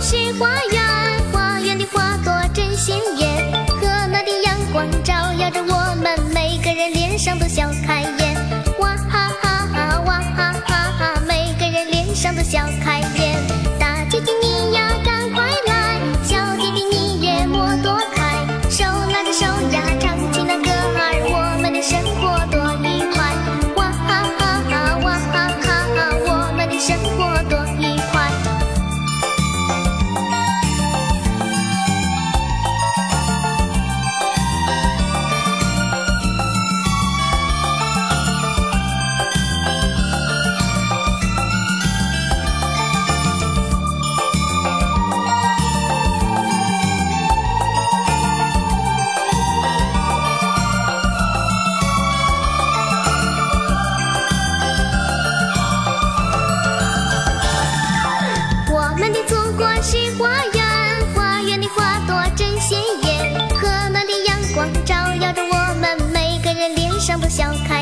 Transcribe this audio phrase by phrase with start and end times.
[0.00, 0.82] 是花园
[1.32, 8.34] 花园的花朵真鲜艳和暖的阳光照耀着我们每个人脸上都笑开颜
[8.78, 9.43] 哇哈哈
[59.86, 63.38] 是花园花园的花朵真鲜艳。
[63.50, 67.73] 和暖的阳光照耀着我们每个人脸上都笑开。